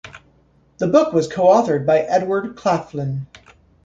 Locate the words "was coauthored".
1.13-1.85